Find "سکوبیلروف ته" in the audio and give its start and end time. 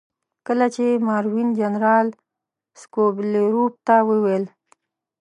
2.81-3.95